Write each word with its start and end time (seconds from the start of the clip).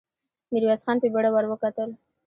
ميرويس 0.51 0.81
خان 0.85 0.97
په 1.01 1.07
بېړه 1.13 1.29
ور 1.31 1.45
وکتل. 1.47 1.89